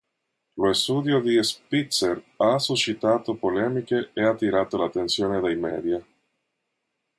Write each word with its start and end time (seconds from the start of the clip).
Lo 0.55 0.73
studio 0.73 1.19
di 1.21 1.37
Spitzer 1.43 2.23
ha 2.37 2.57
suscitato 2.57 3.35
polemiche 3.35 4.09
e 4.13 4.23
attirato 4.23 4.75
l'attenzione 4.77 5.39
dei 5.41 5.55
media. 5.55 6.03